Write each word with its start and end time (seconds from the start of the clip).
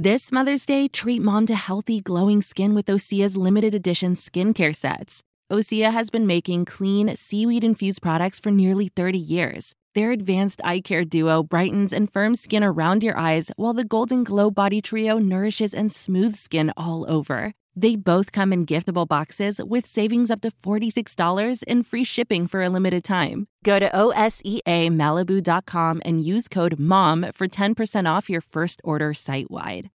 This 0.00 0.30
Mother's 0.30 0.64
Day, 0.64 0.86
treat 0.86 1.20
mom 1.20 1.46
to 1.46 1.56
healthy, 1.56 2.00
glowing 2.00 2.40
skin 2.40 2.72
with 2.72 2.86
Osea's 2.86 3.36
limited 3.36 3.74
edition 3.74 4.14
skincare 4.14 4.72
sets. 4.72 5.24
Osea 5.50 5.90
has 5.90 6.08
been 6.08 6.24
making 6.24 6.66
clean, 6.66 7.16
seaweed 7.16 7.64
infused 7.64 8.00
products 8.00 8.38
for 8.38 8.52
nearly 8.52 8.86
30 8.94 9.18
years. 9.18 9.74
Their 9.96 10.12
advanced 10.12 10.60
eye 10.62 10.82
care 10.82 11.04
duo 11.04 11.42
brightens 11.42 11.92
and 11.92 12.12
firms 12.12 12.40
skin 12.40 12.62
around 12.62 13.02
your 13.02 13.18
eyes, 13.18 13.50
while 13.56 13.72
the 13.72 13.84
Golden 13.84 14.22
Glow 14.22 14.52
Body 14.52 14.80
Trio 14.80 15.18
nourishes 15.18 15.74
and 15.74 15.90
smooths 15.90 16.38
skin 16.38 16.72
all 16.76 17.04
over. 17.10 17.54
They 17.80 17.94
both 17.94 18.32
come 18.32 18.52
in 18.52 18.66
giftable 18.66 19.06
boxes 19.06 19.60
with 19.64 19.86
savings 19.86 20.32
up 20.32 20.40
to 20.40 20.50
$46 20.50 21.62
and 21.68 21.86
free 21.86 22.02
shipping 22.02 22.48
for 22.48 22.62
a 22.62 22.68
limited 22.68 23.04
time. 23.04 23.46
Go 23.62 23.78
to 23.78 23.88
OSEAMalibu.com 23.90 26.02
and 26.04 26.20
use 26.20 26.48
code 26.48 26.80
MOM 26.80 27.26
for 27.32 27.46
10% 27.46 28.10
off 28.10 28.28
your 28.28 28.40
first 28.40 28.80
order 28.82 29.14
site 29.14 29.48
wide. 29.48 29.92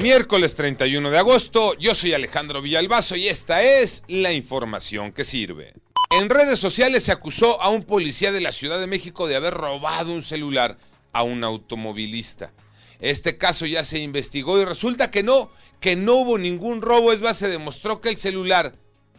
Miércoles 0.00 0.54
31 0.54 1.10
de 1.10 1.18
agosto, 1.18 1.76
yo 1.78 1.94
soy 1.94 2.14
Alejandro 2.14 2.62
Villalbazo 2.62 3.16
y 3.16 3.26
esta 3.26 3.60
es 3.60 4.04
la 4.06 4.32
información 4.32 5.10
que 5.10 5.24
sirve. 5.24 5.72
En 6.10 6.30
redes 6.30 6.60
sociales 6.60 7.02
se 7.02 7.10
acusó 7.10 7.60
a 7.60 7.70
un 7.70 7.82
policía 7.82 8.30
de 8.30 8.40
la 8.40 8.52
Ciudad 8.52 8.78
de 8.78 8.86
México 8.86 9.26
de 9.26 9.34
haber 9.34 9.54
robado 9.54 10.12
un 10.12 10.22
celular 10.22 10.78
a 11.12 11.24
un 11.24 11.42
automovilista. 11.42 12.52
Este 13.00 13.36
caso 13.36 13.66
ya 13.66 13.84
se 13.84 13.98
investigó 13.98 14.60
y 14.60 14.64
resulta 14.64 15.10
que 15.10 15.22
no, 15.22 15.50
que 15.80 15.96
no 15.96 16.14
hubo 16.14 16.38
ningún 16.38 16.82
robo. 16.82 17.12
Es 17.12 17.20
más, 17.20 17.36
se 17.36 17.48
demostró 17.48 18.00
que 18.00 18.08
el 18.08 18.18
celular 18.18 18.74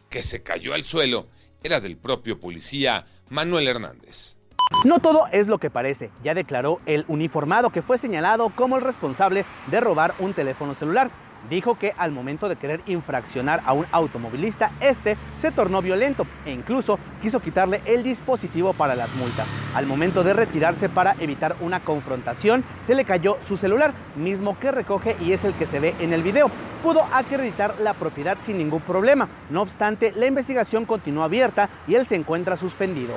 que 0.09 0.23
se 0.23 0.43
cayó 0.43 0.73
al 0.73 0.85
suelo 0.85 1.27
era 1.63 1.79
del 1.79 1.97
propio 1.97 2.39
policía 2.39 3.05
Manuel 3.29 3.67
Hernández. 3.67 4.37
No 4.83 4.99
todo 4.99 5.27
es 5.31 5.47
lo 5.47 5.59
que 5.59 5.69
parece, 5.69 6.11
ya 6.23 6.33
declaró 6.33 6.81
el 6.85 7.05
uniformado 7.07 7.69
que 7.69 7.81
fue 7.81 7.97
señalado 7.97 8.53
como 8.55 8.75
el 8.75 8.83
responsable 8.83 9.45
de 9.67 9.79
robar 9.79 10.13
un 10.19 10.33
teléfono 10.33 10.75
celular 10.75 11.09
dijo 11.49 11.77
que 11.77 11.93
al 11.97 12.11
momento 12.11 12.49
de 12.49 12.55
querer 12.55 12.81
infraccionar 12.87 13.61
a 13.65 13.73
un 13.73 13.85
automovilista, 13.91 14.71
este 14.79 15.17
se 15.37 15.51
tornó 15.51 15.81
violento 15.81 16.25
e 16.45 16.51
incluso 16.51 16.99
quiso 17.21 17.39
quitarle 17.39 17.81
el 17.85 18.03
dispositivo 18.03 18.73
para 18.73 18.95
las 18.95 19.13
multas. 19.15 19.47
Al 19.73 19.85
momento 19.85 20.23
de 20.23 20.33
retirarse 20.33 20.89
para 20.89 21.15
evitar 21.19 21.55
una 21.61 21.79
confrontación, 21.81 22.63
se 22.85 22.95
le 22.95 23.05
cayó 23.05 23.37
su 23.47 23.57
celular, 23.57 23.93
mismo 24.15 24.59
que 24.59 24.71
recoge 24.71 25.15
y 25.21 25.31
es 25.31 25.43
el 25.43 25.53
que 25.53 25.65
se 25.65 25.79
ve 25.79 25.95
en 25.99 26.13
el 26.13 26.23
video. 26.23 26.49
Pudo 26.83 27.03
acreditar 27.11 27.75
la 27.79 27.93
propiedad 27.93 28.37
sin 28.41 28.57
ningún 28.57 28.81
problema. 28.81 29.27
No 29.49 29.61
obstante, 29.61 30.11
la 30.15 30.25
investigación 30.25 30.85
continúa 30.85 31.25
abierta 31.25 31.69
y 31.87 31.95
él 31.95 32.05
se 32.05 32.15
encuentra 32.15 32.57
suspendido. 32.57 33.13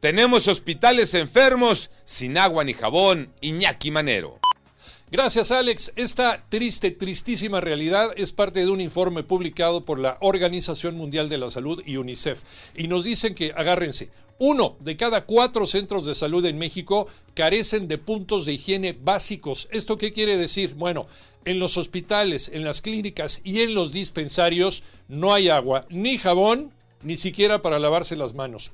Tenemos 0.00 0.46
hospitales 0.46 1.14
enfermos 1.14 1.90
sin 2.04 2.38
agua 2.38 2.62
ni 2.62 2.72
jabón, 2.72 3.32
Iñaki 3.40 3.90
Manero. 3.90 4.38
Gracias, 5.10 5.50
Alex. 5.52 5.90
Esta 5.96 6.44
triste, 6.50 6.90
tristísima 6.90 7.62
realidad 7.62 8.12
es 8.16 8.34
parte 8.34 8.60
de 8.60 8.70
un 8.70 8.82
informe 8.82 9.22
publicado 9.22 9.86
por 9.86 9.98
la 9.98 10.18
Organización 10.20 10.96
Mundial 10.98 11.30
de 11.30 11.38
la 11.38 11.50
Salud 11.50 11.82
y 11.86 11.96
UNICEF. 11.96 12.42
Y 12.76 12.88
nos 12.88 13.04
dicen 13.04 13.34
que, 13.34 13.54
agárrense, 13.56 14.10
uno 14.38 14.76
de 14.80 14.98
cada 14.98 15.24
cuatro 15.24 15.64
centros 15.64 16.04
de 16.04 16.14
salud 16.14 16.44
en 16.44 16.58
México 16.58 17.08
carecen 17.32 17.88
de 17.88 17.96
puntos 17.96 18.44
de 18.44 18.52
higiene 18.52 18.92
básicos. 18.92 19.66
¿Esto 19.70 19.96
qué 19.96 20.12
quiere 20.12 20.36
decir? 20.36 20.74
Bueno, 20.74 21.06
en 21.46 21.58
los 21.58 21.78
hospitales, 21.78 22.50
en 22.52 22.64
las 22.64 22.82
clínicas 22.82 23.40
y 23.44 23.62
en 23.62 23.72
los 23.72 23.92
dispensarios 23.92 24.82
no 25.08 25.32
hay 25.32 25.48
agua, 25.48 25.86
ni 25.88 26.18
jabón, 26.18 26.70
ni 27.02 27.16
siquiera 27.16 27.62
para 27.62 27.78
lavarse 27.78 28.14
las 28.14 28.34
manos. 28.34 28.72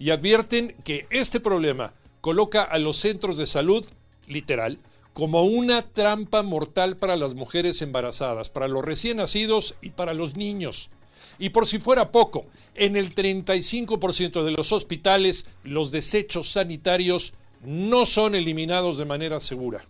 Y 0.00 0.10
advierten 0.10 0.74
que 0.82 1.06
este 1.10 1.38
problema 1.38 1.94
coloca 2.20 2.64
a 2.64 2.80
los 2.80 2.96
centros 2.96 3.36
de 3.36 3.46
salud, 3.46 3.86
literal, 4.26 4.80
como 5.12 5.42
una 5.44 5.82
trampa 5.82 6.42
mortal 6.42 6.96
para 6.96 7.16
las 7.16 7.34
mujeres 7.34 7.82
embarazadas, 7.82 8.50
para 8.50 8.68
los 8.68 8.84
recién 8.84 9.16
nacidos 9.16 9.74
y 9.82 9.90
para 9.90 10.14
los 10.14 10.36
niños. 10.36 10.90
Y 11.38 11.50
por 11.50 11.66
si 11.66 11.78
fuera 11.78 12.10
poco, 12.10 12.46
en 12.74 12.96
el 12.96 13.14
35% 13.14 14.42
de 14.42 14.50
los 14.50 14.72
hospitales 14.72 15.46
los 15.62 15.90
desechos 15.90 16.50
sanitarios 16.52 17.34
no 17.62 18.06
son 18.06 18.34
eliminados 18.34 18.98
de 18.98 19.04
manera 19.04 19.40
segura. 19.40 19.84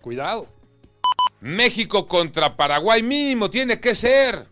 Cuidado. 0.00 0.46
México 1.40 2.06
contra 2.06 2.56
Paraguay 2.56 3.02
mínimo 3.02 3.50
tiene 3.50 3.80
que 3.80 3.94
ser 3.94 4.48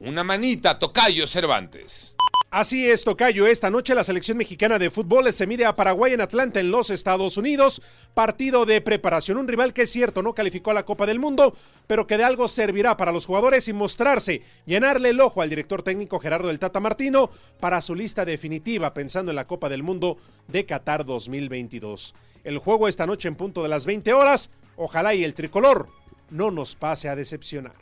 una 0.00 0.24
manita, 0.24 0.78
Tocayo 0.78 1.26
Cervantes. 1.26 2.16
Así 2.52 2.86
es, 2.86 3.02
Tocayo. 3.02 3.46
Esta 3.46 3.70
noche 3.70 3.94
la 3.94 4.04
selección 4.04 4.36
mexicana 4.36 4.78
de 4.78 4.90
fútbol 4.90 5.32
se 5.32 5.46
mide 5.46 5.64
a 5.64 5.74
Paraguay 5.74 6.12
en 6.12 6.20
Atlanta, 6.20 6.60
en 6.60 6.70
los 6.70 6.90
Estados 6.90 7.38
Unidos. 7.38 7.80
Partido 8.12 8.66
de 8.66 8.82
preparación. 8.82 9.38
Un 9.38 9.48
rival 9.48 9.72
que 9.72 9.84
es 9.84 9.90
cierto, 9.90 10.22
no 10.22 10.34
calificó 10.34 10.70
a 10.70 10.74
la 10.74 10.84
Copa 10.84 11.06
del 11.06 11.18
Mundo, 11.18 11.56
pero 11.86 12.06
que 12.06 12.18
de 12.18 12.24
algo 12.24 12.48
servirá 12.48 12.98
para 12.98 13.10
los 13.10 13.24
jugadores 13.24 13.68
y 13.68 13.72
mostrarse, 13.72 14.42
llenarle 14.66 15.08
el 15.08 15.20
ojo 15.22 15.40
al 15.40 15.48
director 15.48 15.82
técnico 15.82 16.18
Gerardo 16.18 16.48
del 16.48 16.58
Tata 16.58 16.78
Martino 16.78 17.30
para 17.58 17.80
su 17.80 17.94
lista 17.94 18.26
definitiva, 18.26 18.92
pensando 18.92 19.32
en 19.32 19.36
la 19.36 19.46
Copa 19.46 19.70
del 19.70 19.82
Mundo 19.82 20.18
de 20.48 20.66
Qatar 20.66 21.06
2022. 21.06 22.14
El 22.44 22.58
juego 22.58 22.86
esta 22.86 23.06
noche 23.06 23.28
en 23.28 23.36
punto 23.36 23.62
de 23.62 23.70
las 23.70 23.86
20 23.86 24.12
horas. 24.12 24.50
Ojalá 24.76 25.14
y 25.14 25.24
el 25.24 25.32
tricolor 25.32 25.88
no 26.28 26.50
nos 26.50 26.76
pase 26.76 27.08
a 27.08 27.16
decepcionar. 27.16 27.81